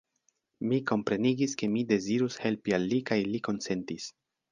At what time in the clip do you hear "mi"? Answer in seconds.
0.69-0.77, 1.73-1.83